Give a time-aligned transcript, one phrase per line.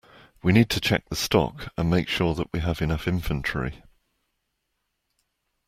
[0.41, 3.83] We need to check the stock, and make sure that we have enough inventory